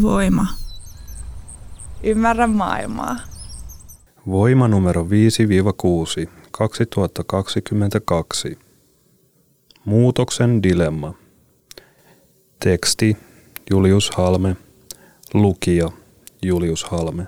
Voima. 0.00 0.46
Ymmärrä 2.02 2.46
maailmaa. 2.46 3.16
Voima 4.26 4.68
numero 4.68 5.06
5-6, 6.24 6.28
2022. 6.50 8.58
Muutoksen 9.84 10.62
dilemma. 10.62 11.14
Teksti 12.64 13.16
Julius 13.70 14.10
Halme. 14.10 14.56
Lukija 15.34 15.90
Julius 16.42 16.84
Halme. 16.84 17.26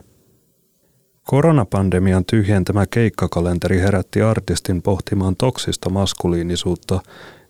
Koronapandemian 1.22 2.24
tyhjentämä 2.24 2.86
keikkakalenteri 2.86 3.80
herätti 3.80 4.22
artistin 4.22 4.82
pohtimaan 4.82 5.36
toksista 5.36 5.90
maskuliinisuutta 5.90 7.00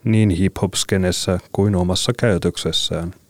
niin 0.05 0.31
hip-hop-skenessä 0.31 1.39
kuin 1.53 1.77
omassa 1.77 2.13
käytöksessään– 2.19 3.15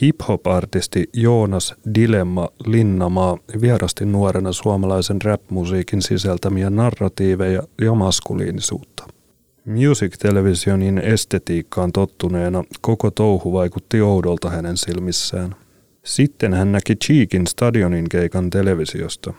Hip-hop-artisti 0.00 1.08
Joonas 1.12 1.74
Dilemma 1.94 2.48
Linnamaa 2.66 3.38
vierasti 3.60 4.06
nuorena 4.06 4.52
suomalaisen 4.52 5.22
rap-musiikin 5.22 6.02
sisältämiä 6.02 6.70
narratiiveja 6.70 7.62
ja 7.82 7.94
maskuliinisuutta. 7.94 9.06
Music 9.64 10.18
Televisionin 10.18 10.98
estetiikkaan 10.98 11.92
tottuneena 11.92 12.64
koko 12.80 13.10
touhu 13.10 13.52
vaikutti 13.52 14.00
oudolta 14.00 14.50
hänen 14.50 14.76
silmissään. 14.76 15.54
Sitten 16.04 16.54
hän 16.54 16.72
näki 16.72 16.96
Cheekin 16.96 17.46
stadionin 17.46 18.08
keikan 18.08 18.50
televisiosta. 18.50 19.34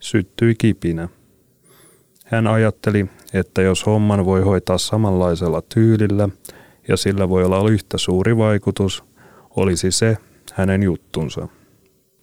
Syttyi 0.00 0.54
kipinä. 0.54 1.08
Hän 2.24 2.46
ajatteli, 2.46 3.06
että 3.34 3.62
jos 3.62 3.86
homman 3.86 4.24
voi 4.24 4.42
hoitaa 4.42 4.78
samanlaisella 4.78 5.62
tyylillä 5.74 6.28
ja 6.88 6.96
sillä 6.96 7.28
voi 7.28 7.44
olla 7.44 7.70
yhtä 7.70 7.98
suuri 7.98 8.36
vaikutus– 8.36 9.04
olisi 9.56 9.90
se 9.90 10.16
hänen 10.52 10.82
juttunsa. 10.82 11.48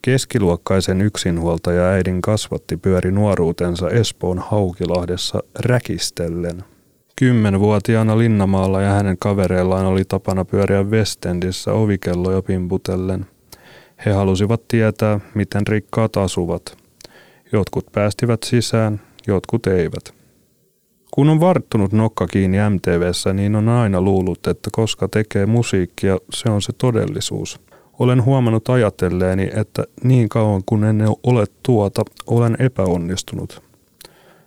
Keskiluokkaisen 0.02 1.02
yksinhuoltaja 1.02 1.86
äidin 1.86 2.22
kasvatti 2.22 2.78
pyöri 2.78 3.12
nuoruutensa 3.12 3.90
Espoon 3.90 4.40
Haukilahdessa 4.40 5.44
räkistellen. 5.60 6.64
Kymmenvuotiaana 7.16 8.18
Linnamaalla 8.18 8.82
ja 8.82 8.90
hänen 8.90 9.18
kavereillaan 9.20 9.86
oli 9.86 10.06
tapana 10.06 10.46
pyöriä 10.46 10.84
Westendissä 10.84 11.74
ovikelloja 11.74 12.42
pimputellen. 12.42 13.26
He 14.06 14.12
halusivat 14.12 14.68
tietää, 14.68 15.20
miten 15.36 15.68
rikkaat 15.68 16.18
asuvat. 16.18 16.78
Jotkut 17.52 17.86
päästivät 17.92 18.44
sisään, 18.44 19.02
jotkut 19.28 19.68
eivät. 19.68 20.19
Kun 21.12 21.30
on 21.30 21.40
varttunut 21.40 21.94
nokka 21.94 22.28
kiinni 22.28 22.58
MTVssä, 22.70 23.34
niin 23.34 23.56
on 23.56 23.70
aina 23.70 24.02
luullut, 24.02 24.48
että 24.48 24.70
koska 24.74 25.08
tekee 25.08 25.46
musiikkia, 25.46 26.18
se 26.34 26.50
on 26.50 26.62
se 26.62 26.74
todellisuus. 26.74 27.60
Olen 28.00 28.26
huomannut 28.26 28.70
ajatelleeni, 28.70 29.50
että 29.56 29.84
niin 30.04 30.30
kauan 30.30 30.62
kun 30.66 30.84
en 30.84 31.02
ole 31.24 31.46
tuota, 31.64 32.02
olen 32.28 32.56
epäonnistunut. 32.60 33.62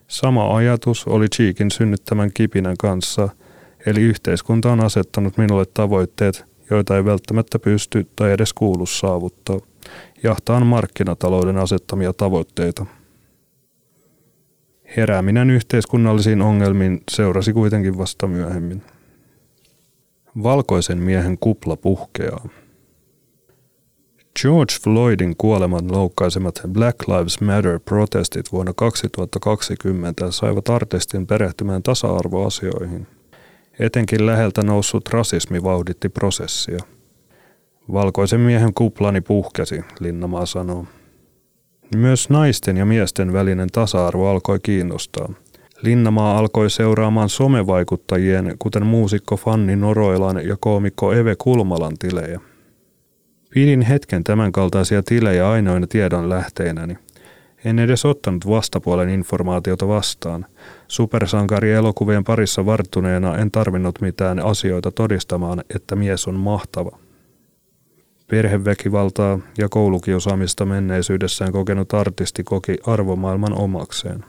Sama 0.09 0.57
ajatus 0.57 1.07
oli 1.07 1.29
Cheekin 1.29 1.71
synnyttämän 1.71 2.31
kipinän 2.35 2.77
kanssa, 2.77 3.29
eli 3.87 4.01
yhteiskunta 4.01 4.73
on 4.73 4.81
asettanut 4.81 5.37
minulle 5.37 5.65
tavoitteet, 5.75 6.45
joita 6.71 6.97
ei 6.97 7.05
välttämättä 7.05 7.59
pysty 7.59 8.07
tai 8.17 8.33
edes 8.33 8.53
kuulu 8.53 8.87
saavuttaa. 8.87 9.59
Jahtaan 10.23 10.67
markkinatalouden 10.67 11.57
asettamia 11.57 12.13
tavoitteita. 12.13 12.87
Herääminen 14.97 15.51
yhteiskunnallisiin 15.51 16.43
ongelmiin 16.43 17.01
seurasi 17.11 17.53
kuitenkin 17.53 17.99
vasta 17.99 18.27
myöhemmin. 18.27 18.83
Valkoisen 20.43 20.99
miehen 20.99 21.39
kupla 21.39 21.77
puhkeaa. 21.77 22.49
George 24.43 24.75
Floydin 24.83 25.35
kuoleman 25.39 25.93
loukkaisemat 25.93 26.61
Black 26.69 27.09
Lives 27.09 27.41
Matter-protestit 27.41 28.53
vuonna 28.53 28.73
2020 28.77 30.31
saivat 30.31 30.69
artistin 30.69 31.27
perehtymään 31.27 31.83
tasa-arvoasioihin. 31.83 33.07
Etenkin 33.79 34.27
läheltä 34.27 34.63
noussut 34.63 35.09
rasismi 35.09 35.63
vauhditti 35.63 36.09
prosessia. 36.09 36.79
Valkoisen 37.93 38.41
miehen 38.41 38.75
kuplani 38.75 39.21
puhkesi, 39.21 39.85
Linnamaa 40.01 40.47
sanoo. 40.47 40.87
Myös 41.97 42.31
naisten 42.31 42.77
ja 42.77 42.87
miesten 42.87 43.33
välinen 43.33 43.69
tasa-arvo 43.73 44.31
alkoi 44.31 44.59
kiinnostaa. 44.63 45.33
Linnamaa 45.83 46.39
alkoi 46.39 46.71
seuraamaan 46.71 47.29
somevaikuttajien, 47.29 48.57
kuten 48.59 48.87
muusikko 48.87 49.37
Fanni 49.37 49.77
Noroilan 49.77 50.47
ja 50.49 50.57
koomikko 50.61 51.13
Eve 51.13 51.35
Kulmalan 51.39 51.99
tilejä. 51.99 52.41
Pidin 53.51 53.83
hetken 53.83 54.25
tämänkaltaisia 54.25 55.03
tilejä 55.03 55.51
ainoina 55.51 55.87
tiedon 55.87 56.29
lähteinäni. 56.29 56.99
En 57.65 57.79
edes 57.79 58.05
ottanut 58.05 58.49
vastapuolen 58.49 59.09
informaatiota 59.09 59.89
vastaan. 59.89 60.47
Supersankari-elokuvien 60.89 62.25
parissa 62.25 62.67
varttuneena 62.67 63.37
en 63.37 63.51
tarvinnut 63.51 64.01
mitään 64.01 64.45
asioita 64.45 64.91
todistamaan, 64.91 65.63
että 65.75 65.97
mies 65.97 66.29
on 66.29 66.35
mahtava. 66.35 66.99
Perheväkivaltaa 68.33 69.39
ja 69.59 69.69
koulukiusaamista 69.69 70.65
menneisyydessään 70.67 71.53
kokenut 71.53 71.95
artisti 71.95 72.45
koki 72.45 72.77
arvomaailman 72.87 73.59
omakseen. 73.59 74.25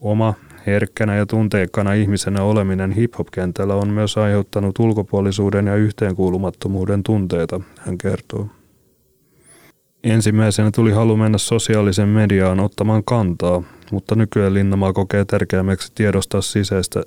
Oma, 0.00 0.34
herkkänä 0.66 1.16
ja 1.16 1.26
tunteikkana 1.26 1.92
ihmisenä 1.92 2.42
oleminen 2.42 2.92
hip-hop-kentällä 2.92 3.74
on 3.74 3.88
myös 3.88 4.16
aiheuttanut 4.18 4.78
ulkopuolisuuden 4.78 5.66
ja 5.66 5.76
yhteenkuulumattomuuden 5.76 7.02
tunteita, 7.02 7.60
hän 7.78 7.98
kertoo. 7.98 8.48
Ensimmäisenä 10.02 10.70
tuli 10.70 10.92
halu 10.92 11.16
mennä 11.16 11.38
sosiaalisen 11.38 12.08
mediaan 12.08 12.60
ottamaan 12.60 13.04
kantaa, 13.04 13.62
mutta 13.92 14.14
nykyään 14.14 14.54
Linnamaa 14.54 14.92
kokee 14.92 15.24
tärkeämmäksi 15.24 15.92
tiedostaa 15.94 16.40
sisäistä 16.40 17.02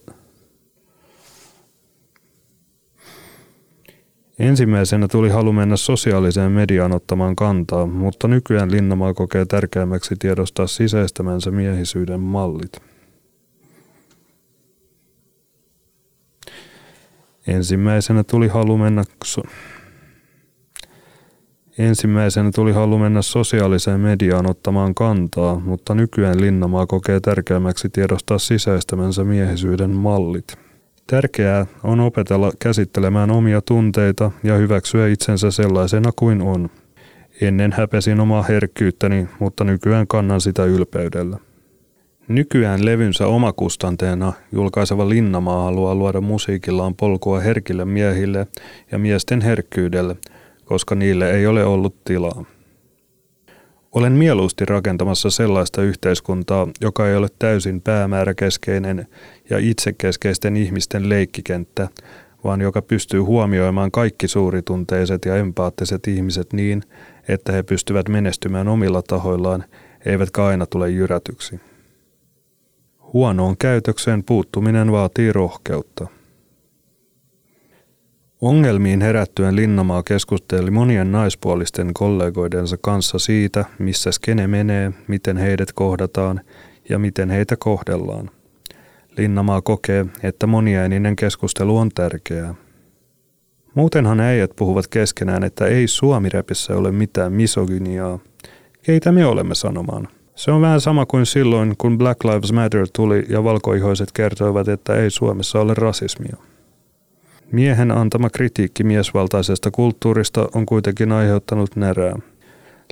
Ensimmäisenä 4.40 5.08
tuli 5.08 5.30
halu 5.30 5.54
mennä 5.54 5.78
sosiaaliseen 5.78 6.52
mediaan 6.52 6.92
ottamaan 6.92 7.36
kantaa, 7.36 7.86
mutta 7.86 8.28
nykyään 8.28 8.72
Linnamaa 8.72 9.14
kokee 9.14 9.46
tärkeämmäksi 9.46 10.16
tiedostaa 10.20 10.68
sisäistämänsä 10.68 11.52
miehisyyden 11.52 12.20
mallit. 12.20 12.72
Ensimmäisenä 17.48 18.24
tuli 18.24 18.48
halu 18.48 18.78
mennä 18.78 19.04
so- 19.24 19.44
Ensimmäisenä 21.78 22.52
tuli 22.56 22.72
halu 22.72 22.98
mennä 22.98 23.22
sosiaaliseen 23.22 24.00
mediaan 24.00 24.50
ottamaan 24.50 24.96
kantaa, 24.96 25.60
mutta 25.60 25.96
nykyään 25.96 26.42
Linnamaa 26.42 26.88
kokee 26.88 27.20
tärkeämmäksi 27.20 27.90
tiedostaa 27.90 28.38
sisäistämänsä 28.38 29.24
miehisyyden 29.24 29.90
mallit. 29.90 30.67
Tärkeää 31.08 31.66
on 31.84 32.00
opetella 32.00 32.52
käsittelemään 32.60 33.32
omia 33.32 33.62
tunteita 33.62 34.32
ja 34.44 34.56
hyväksyä 34.56 35.08
itsensä 35.08 35.52
sellaisena 35.52 36.12
kuin 36.16 36.42
on. 36.42 36.70
Ennen 37.42 37.72
häpesin 37.72 38.20
omaa 38.20 38.44
herkkyyttäni, 38.44 39.28
mutta 39.40 39.64
nykyään 39.64 40.08
kannan 40.08 40.42
sitä 40.42 40.66
ylpeydellä. 40.66 41.38
Nykyään 42.28 42.86
levynsä 42.86 43.28
omakustanteena 43.28 44.34
julkaiseva 44.52 45.10
Linnamaa 45.10 45.64
haluaa 45.64 45.96
luoda 45.96 46.22
musiikillaan 46.22 46.96
polkua 46.96 47.40
herkille 47.40 47.86
miehille 47.86 48.48
ja 48.92 48.98
miesten 49.00 49.42
herkkyydelle, 49.42 50.16
koska 50.66 50.96
niille 50.96 51.32
ei 51.32 51.48
ole 51.48 51.66
ollut 51.66 52.04
tilaa. 52.06 52.46
Olen 53.98 54.14
mieluusti 54.14 54.66
rakentamassa 54.66 55.30
sellaista 55.30 55.82
yhteiskuntaa, 55.82 56.68
joka 56.82 57.08
ei 57.08 57.16
ole 57.16 57.28
täysin 57.40 57.82
päämääräkeskeinen 57.82 59.08
ja 59.50 59.58
itsekeskeisten 59.58 60.58
ihmisten 60.58 61.10
leikkikenttä, 61.10 61.88
vaan 62.44 62.62
joka 62.62 62.82
pystyy 62.82 63.20
huomioimaan 63.20 63.92
kaikki 63.92 64.28
suuritunteiset 64.28 65.26
ja 65.26 65.36
empaattiset 65.36 66.08
ihmiset 66.08 66.54
niin, 66.54 66.84
että 67.28 67.52
he 67.52 67.64
pystyvät 67.64 68.10
menestymään 68.10 68.68
omilla 68.68 69.02
tahoillaan, 69.02 69.64
eivätkä 70.06 70.46
aina 70.46 70.66
tule 70.66 70.90
jyrätyksi. 70.90 71.60
Huonoon 73.14 73.58
käytökseen 73.58 74.24
puuttuminen 74.24 74.92
vaatii 74.92 75.34
rohkeutta. 75.34 76.08
Ongelmiin 78.42 79.02
herättyen 79.02 79.56
Linnamaa 79.56 80.04
keskusteli 80.04 80.72
monien 80.72 81.12
naispuolisten 81.12 81.94
kollegoidensa 81.94 82.78
kanssa 82.82 83.20
siitä, 83.20 83.66
missä 83.80 84.12
skene 84.12 84.48
menee, 84.48 84.92
miten 85.08 85.38
heidät 85.38 85.74
kohdataan 85.74 86.42
ja 86.90 87.00
miten 87.00 87.30
heitä 87.30 87.56
kohdellaan. 87.60 88.30
Linnamaa 89.18 89.62
kokee, 89.62 90.06
että 90.24 90.48
moniäininen 90.48 91.16
keskustelu 91.16 91.78
on 91.78 91.90
tärkeää. 91.96 92.56
Muutenhan 93.76 94.20
äijät 94.20 94.52
puhuvat 94.56 94.88
keskenään, 94.88 95.44
että 95.44 95.66
ei 95.66 95.88
suomiräpissä 95.88 96.76
ole 96.76 96.92
mitään 96.92 97.34
misogyniaa. 97.34 98.20
Keitä 98.84 99.12
me 99.12 99.26
olemme 99.26 99.56
sanomaan? 99.56 100.08
Se 100.36 100.52
on 100.52 100.62
vähän 100.62 100.82
sama 100.82 101.06
kuin 101.06 101.26
silloin, 101.26 101.76
kun 101.78 101.98
Black 101.98 102.24
Lives 102.24 102.54
Matter 102.54 102.88
tuli 102.94 103.26
ja 103.30 103.44
valkoihoiset 103.44 104.12
kertoivat, 104.12 104.68
että 104.68 104.96
ei 104.96 105.10
Suomessa 105.10 105.60
ole 105.60 105.74
rasismia. 105.74 106.38
Miehen 107.52 107.92
antama 107.92 108.30
kritiikki 108.30 108.84
miesvaltaisesta 108.84 109.72
kulttuurista 109.72 110.50
on 110.56 110.66
kuitenkin 110.66 111.12
aiheuttanut 111.12 111.76
närää. 111.76 112.16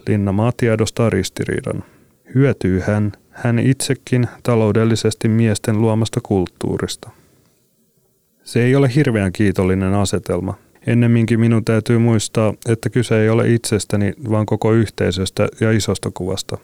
Linnamaa 0.07 0.51
tiedostaa 0.57 1.09
ristiriidan. 1.09 1.83
Hyötyy 2.35 2.79
hän, 2.79 3.11
hän 3.29 3.59
itsekin 3.59 4.27
taloudellisesti 4.43 5.27
miesten 5.27 5.81
luomasta 5.81 6.19
kulttuurista. 6.23 7.09
Se 8.43 8.63
ei 8.63 8.75
ole 8.75 8.91
hirveän 8.95 9.33
kiitollinen 9.33 9.93
asetelma. 9.93 10.53
Ennemminkin 10.87 11.39
minun 11.39 11.65
täytyy 11.65 11.97
muistaa, 11.97 12.53
että 12.69 12.89
kyse 12.89 13.21
ei 13.21 13.29
ole 13.29 13.53
itsestäni, 13.53 14.13
vaan 14.29 14.45
koko 14.45 14.71
yhteisöstä 14.71 15.47
ja 15.59 15.71
isosta 15.71 16.11
kuvasta. 16.13 16.57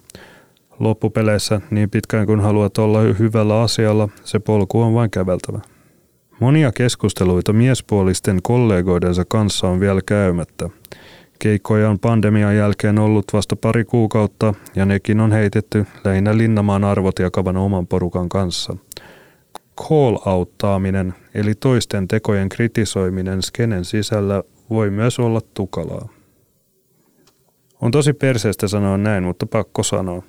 Loppupeleissä, 0.80 1.62
niin 1.72 1.90
pitkään 1.90 2.26
kuin 2.26 2.40
haluat 2.40 2.78
olla 2.78 3.02
hyvällä 3.02 3.62
asialla, 3.62 4.10
se 4.24 4.40
polku 4.40 4.82
on 4.82 4.94
vain 4.94 5.12
käveltävä. 5.12 5.60
Monia 6.42 6.72
keskusteluita 6.72 7.54
miespuolisten 7.54 8.40
kollegoidensa 8.44 9.24
kanssa 9.28 9.68
on 9.68 9.80
vielä 9.80 10.02
käymättä. 10.06 10.70
Keikkoja 11.40 11.90
on 11.90 12.00
pandemian 12.00 12.56
jälkeen 12.56 13.00
ollut 13.00 13.26
vasta 13.34 13.56
pari 13.56 13.86
kuukautta 13.86 14.54
ja 14.76 14.86
nekin 14.86 15.20
on 15.20 15.32
heitetty 15.32 15.86
lähinnä 16.04 16.38
Linnamaan 16.38 16.84
arvot 16.84 17.20
jakavan 17.20 17.58
oman 17.58 17.88
porukan 17.88 18.30
kanssa. 18.30 18.78
Call-outtaaminen 19.82 21.14
eli 21.34 21.56
toisten 21.56 22.08
tekojen 22.08 22.50
kritisoiminen 22.50 23.42
skenen 23.42 23.86
sisällä 23.86 24.44
voi 24.70 24.90
myös 24.90 25.20
olla 25.20 25.42
tukalaa. 25.54 26.10
On 27.82 27.92
tosi 27.92 28.14
perseestä 28.14 28.68
sanoa 28.68 28.98
näin, 28.98 29.24
mutta 29.24 29.46
pakko 29.46 29.84
sanoa, 29.84 30.24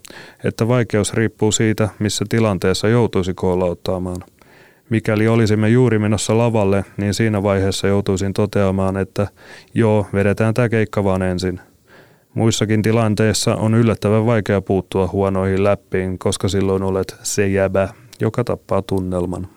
että 0.45 0.69
vaikeus 0.69 1.15
riippuu 1.15 1.53
siitä, 1.53 1.89
missä 1.99 2.25
tilanteessa 2.29 2.89
joutuisi 2.89 3.35
koolauttaamaan. 3.35 4.25
Mikäli 4.91 5.29
olisimme 5.29 5.69
juuri 5.69 5.99
menossa 5.99 6.39
lavalle, 6.39 6.85
niin 6.97 7.15
siinä 7.15 7.43
vaiheessa 7.43 7.89
joutuisin 7.89 8.33
toteamaan, 8.33 8.97
että 8.97 9.27
joo, 9.75 10.07
vedetään 10.13 10.55
tämä 10.55 10.69
keikka 10.69 11.05
vaan 11.05 11.23
ensin. 11.23 11.61
Muissakin 12.35 12.83
tilanteissa 12.83 13.55
on 13.55 13.75
yllättävän 13.75 14.27
vaikea 14.27 14.61
puuttua 14.61 15.09
huonoihin 15.13 15.65
läppiin, 15.65 16.19
koska 16.19 16.49
silloin 16.49 16.83
olet 16.83 17.17
se 17.23 17.49
jäbä, 17.49 17.89
joka 18.21 18.45
tappaa 18.45 18.83
tunnelman. 18.83 19.49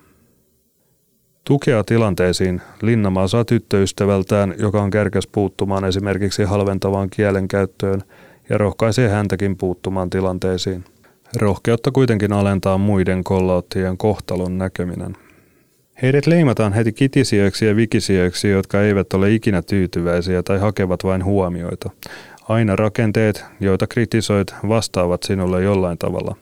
Tukea 1.44 1.84
tilanteisiin 1.84 2.62
Linnamaa 2.82 3.28
saa 3.28 3.46
tyttöystävältään, 3.46 4.54
joka 4.58 4.82
on 4.82 4.90
kärkäs 4.90 5.28
puuttumaan 5.28 5.86
esimerkiksi 5.86 6.44
halventavaan 6.44 7.10
kielenkäyttöön 7.10 8.02
ja 8.50 8.58
rohkaisee 8.58 9.10
häntäkin 9.10 9.58
puuttumaan 9.58 10.10
tilanteisiin. 10.10 10.84
Rohkeutta 11.36 11.92
kuitenkin 11.92 12.34
alentaa 12.34 12.78
muiden 12.78 13.24
kollauttien 13.24 13.98
kohtalon 13.98 14.58
näkeminen. 14.58 15.18
Heidät 16.02 16.28
leimataan 16.28 16.74
heti 16.74 16.94
kitisijöiksi 16.94 17.66
ja 17.66 17.76
vikisijöiksi, 17.76 18.50
jotka 18.50 18.82
eivät 18.82 19.14
ole 19.14 19.34
ikinä 19.34 19.62
tyytyväisiä 19.62 20.44
tai 20.44 20.60
hakevat 20.60 21.04
vain 21.04 21.24
huomioita. 21.26 21.90
Aina 22.50 22.76
rakenteet, 22.76 23.46
joita 23.60 23.88
kritisoit, 23.88 24.56
vastaavat 24.68 25.24
sinulle 25.24 25.64
jollain 25.64 25.98
tavalla. 25.98 26.36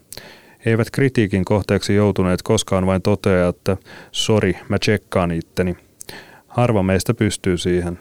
He 0.66 0.72
eivät 0.72 0.90
kritiikin 0.92 1.46
kohteeksi 1.46 1.96
joutuneet 1.96 2.42
koskaan 2.42 2.86
vain 2.86 3.02
totea, 3.02 3.48
että 3.48 3.78
sori, 4.12 4.58
mä 4.70 4.80
tsekkaan 4.80 5.32
itteni. 5.32 5.78
Harva 6.48 6.84
meistä 6.84 7.14
pystyy 7.14 7.58
siihen. 7.58 8.00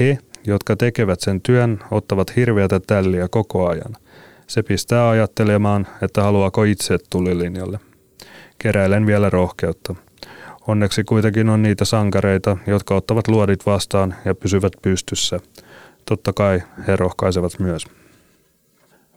He, 0.00 0.18
jotka 0.46 0.76
tekevät 0.76 1.20
sen 1.20 1.40
työn, 1.40 1.80
ottavat 1.90 2.36
hirveätä 2.36 2.80
tälliä 2.80 3.28
koko 3.30 3.68
ajan. 3.68 3.96
Se 4.48 4.62
pistää 4.62 5.08
ajattelemaan, 5.08 5.86
että 6.02 6.22
haluaako 6.22 6.64
itse 6.64 6.98
tulilinjalle. 7.10 7.78
Keräilen 8.58 9.06
vielä 9.06 9.30
rohkeutta. 9.30 9.94
Onneksi 10.66 11.04
kuitenkin 11.04 11.48
on 11.48 11.62
niitä 11.62 11.84
sankareita, 11.84 12.56
jotka 12.66 12.94
ottavat 12.94 13.28
luodit 13.28 13.66
vastaan 13.66 14.14
ja 14.24 14.34
pysyvät 14.34 14.72
pystyssä. 14.82 15.40
Totta 16.04 16.32
kai 16.32 16.62
he 16.86 16.96
rohkaisevat 16.96 17.52
myös. 17.58 17.86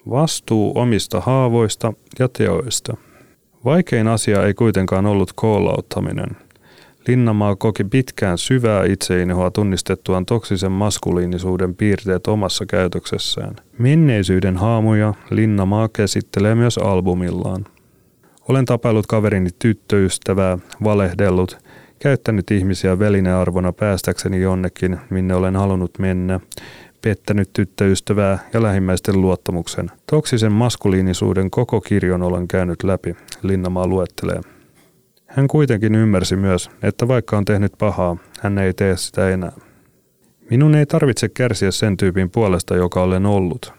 Vastuu 0.09 0.71
omista 0.75 1.19
haavoista 1.21 1.93
ja 2.19 2.29
teoista. 2.29 2.97
Vaikein 3.65 4.07
asia 4.07 4.45
ei 4.45 4.53
kuitenkaan 4.53 5.05
ollut 5.05 5.33
koolauttaminen. 5.35 6.37
Linnamaa 7.07 7.55
koki 7.55 7.83
pitkään 7.83 8.37
syvää 8.37 8.85
itseinohoa 8.85 9.51
tunnistettuaan 9.51 10.25
toksisen 10.25 10.71
maskuliinisuuden 10.71 11.75
piirteet 11.75 12.27
omassa 12.27 12.65
käytöksessään. 12.65 13.55
Menneisyyden 13.77 14.57
haamuja 14.57 15.13
Linnamaa 15.29 15.89
käsittelee 15.93 16.55
myös 16.55 16.77
albumillaan. 16.77 17.65
Olen 18.49 18.65
tapaillut 18.65 19.07
kaverini 19.07 19.49
tyttöystävää, 19.59 20.57
valehdellut, 20.83 21.57
käyttänyt 21.99 22.51
ihmisiä 22.51 22.99
välinearvona 22.99 23.71
päästäkseni 23.71 24.41
jonnekin, 24.41 24.99
minne 25.09 25.35
olen 25.35 25.55
halunnut 25.55 25.99
mennä, 25.99 26.39
pettänyt 27.01 27.49
tyttöystävää 27.53 28.39
ja 28.53 28.63
lähimmäisten 28.63 29.21
luottamuksen. 29.21 29.91
Toksisen 30.11 30.51
maskuliinisuuden 30.51 31.51
koko 31.51 31.81
kirjon 31.81 32.23
olen 32.23 32.47
käynyt 32.47 32.83
läpi, 32.83 33.15
Linnamaa 33.43 33.87
luettelee. 33.87 34.41
Hän 35.31 35.47
kuitenkin 35.47 35.95
ymmärsi 35.95 36.35
myös, 36.35 36.69
että 36.83 37.07
vaikka 37.07 37.37
on 37.37 37.45
tehnyt 37.45 37.73
pahaa, 37.77 38.17
hän 38.39 38.57
ei 38.57 38.73
tee 38.73 38.97
sitä 38.97 39.29
enää. 39.29 39.51
Minun 40.49 40.75
ei 40.75 40.85
tarvitse 40.85 41.29
kärsiä 41.29 41.71
sen 41.71 41.97
tyypin 41.97 42.29
puolesta, 42.29 42.75
joka 42.75 43.01
olen 43.01 43.25
ollut. 43.25 43.73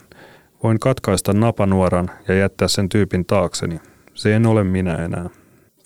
Voin 0.63 0.81
katkaista 0.81 1.33
napanuoran 1.33 2.11
ja 2.29 2.35
jättää 2.35 2.69
sen 2.69 2.89
tyypin 2.89 3.25
taakseni. 3.25 3.81
Se 4.15 4.35
en 4.35 4.47
ole 4.47 4.65
minä 4.65 4.95
enää. 4.95 5.31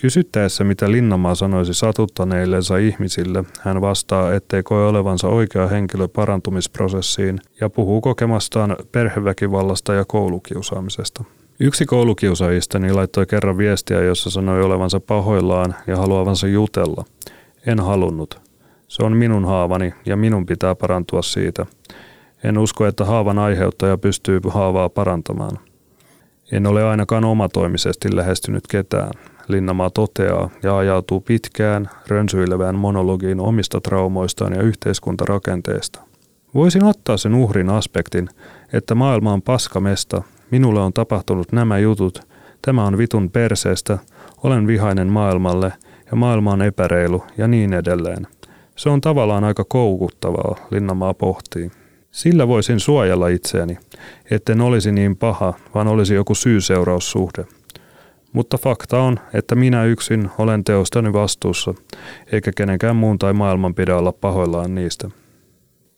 Kysyttäessä, 0.00 0.64
mitä 0.64 0.90
Linnamaa 0.90 1.34
sanoisi 1.34 1.74
satuttaneillensa 1.74 2.76
ihmisille, 2.76 3.44
hän 3.60 3.80
vastaa, 3.80 4.34
ettei 4.34 4.62
koe 4.62 4.86
olevansa 4.86 5.28
oikea 5.28 5.66
henkilö 5.66 6.08
parantumisprosessiin 6.08 7.40
ja 7.60 7.70
puhuu 7.70 8.00
kokemastaan 8.00 8.76
perheväkivallasta 8.92 9.94
ja 9.94 10.04
koulukiusaamisesta. 10.04 11.24
Yksi 11.60 11.86
koulukiusaajistani 11.86 12.92
laittoi 12.92 13.26
kerran 13.26 13.58
viestiä, 13.58 14.02
jossa 14.02 14.30
sanoi 14.30 14.62
olevansa 14.62 15.00
pahoillaan 15.00 15.74
ja 15.86 15.96
haluavansa 15.96 16.46
jutella. 16.46 17.04
En 17.66 17.80
halunnut. 17.80 18.40
Se 18.88 19.04
on 19.04 19.16
minun 19.16 19.44
haavani 19.44 19.94
ja 20.06 20.16
minun 20.16 20.46
pitää 20.46 20.74
parantua 20.74 21.22
siitä. 21.22 21.66
En 22.44 22.58
usko, 22.58 22.86
että 22.86 23.04
haavan 23.04 23.38
aiheuttaja 23.38 23.98
pystyy 23.98 24.40
haavaa 24.48 24.88
parantamaan. 24.88 25.58
En 26.52 26.66
ole 26.66 26.84
ainakaan 26.84 27.24
omatoimisesti 27.24 28.16
lähestynyt 28.16 28.66
ketään. 28.66 29.10
Linnamaa 29.48 29.90
toteaa 29.90 30.50
ja 30.62 30.78
ajautuu 30.78 31.20
pitkään 31.20 31.90
rönsyilevään 32.06 32.74
monologiin 32.74 33.40
omista 33.40 33.80
traumoistaan 33.80 34.52
ja 34.52 34.62
yhteiskuntarakenteesta. 34.62 36.00
Voisin 36.54 36.84
ottaa 36.84 37.16
sen 37.16 37.34
uhrin 37.34 37.70
aspektin, 37.70 38.28
että 38.72 38.94
maailma 38.94 39.32
on 39.32 39.42
paskamesta, 39.42 40.22
minulle 40.50 40.80
on 40.80 40.92
tapahtunut 40.92 41.52
nämä 41.52 41.78
jutut, 41.78 42.20
tämä 42.62 42.84
on 42.84 42.98
vitun 42.98 43.30
perseestä, 43.30 43.98
olen 44.42 44.66
vihainen 44.66 45.08
maailmalle 45.08 45.72
ja 46.10 46.16
maailma 46.16 46.52
on 46.52 46.62
epäreilu 46.62 47.24
ja 47.38 47.48
niin 47.48 47.72
edelleen. 47.72 48.26
Se 48.76 48.88
on 48.88 49.00
tavallaan 49.00 49.44
aika 49.44 49.64
koukuttavaa, 49.68 50.56
Linnamaa 50.70 51.14
pohtii. 51.14 51.70
Sillä 52.10 52.48
voisin 52.48 52.80
suojella 52.80 53.28
itseäni, 53.28 53.78
etten 54.30 54.60
olisi 54.60 54.92
niin 54.92 55.16
paha, 55.16 55.54
vaan 55.74 55.88
olisi 55.88 56.14
joku 56.14 56.34
syy-seuraussuhde. 56.34 57.44
Mutta 58.32 58.58
fakta 58.58 59.00
on, 59.00 59.18
että 59.34 59.54
minä 59.54 59.84
yksin 59.84 60.30
olen 60.38 60.64
teostani 60.64 61.12
vastuussa, 61.12 61.74
eikä 62.32 62.50
kenenkään 62.56 62.96
muun 62.96 63.18
tai 63.18 63.32
maailman 63.32 63.74
pidä 63.74 63.96
olla 63.96 64.12
pahoillaan 64.12 64.74
niistä. 64.74 65.10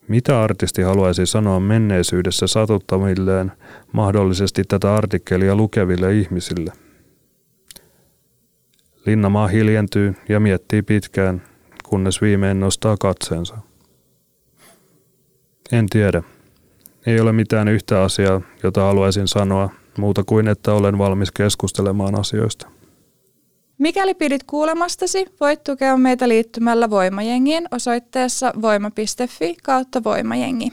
Mitä 0.08 0.42
artisti 0.42 0.82
haluaisi 0.82 1.26
sanoa 1.26 1.60
menneisyydessä 1.60 2.46
satuttamilleen 2.46 3.52
mahdollisesti 3.92 4.64
tätä 4.64 4.94
artikkelia 4.94 5.56
lukeville 5.56 6.14
ihmisille? 6.14 6.72
Linnamaa 9.06 9.48
hiljentyy 9.48 10.14
ja 10.28 10.40
miettii 10.40 10.82
pitkään, 10.82 11.42
kunnes 11.88 12.22
viimein 12.22 12.60
nostaa 12.60 12.96
katseensa. 12.96 13.58
En 15.72 15.86
tiedä. 15.86 16.22
Ei 17.06 17.20
ole 17.20 17.32
mitään 17.32 17.68
yhtä 17.68 18.02
asiaa, 18.02 18.40
jota 18.62 18.80
haluaisin 18.80 19.28
sanoa, 19.28 19.70
muuta 19.98 20.24
kuin 20.24 20.48
että 20.48 20.72
olen 20.72 20.98
valmis 20.98 21.32
keskustelemaan 21.32 22.20
asioista. 22.20 22.68
Mikäli 23.78 24.14
pidit 24.14 24.44
kuulemastasi, 24.44 25.26
voit 25.40 25.64
tukea 25.64 25.96
meitä 25.96 26.28
liittymällä 26.28 26.90
Voimajengiin 26.90 27.68
osoitteessa 27.70 28.52
voima.fi 28.62 29.56
kautta 29.62 30.04
voimajengi. 30.04 30.72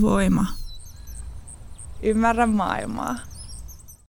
Voima. 0.00 0.46
Ymmärrä 2.02 2.46
maailmaa. 2.46 3.33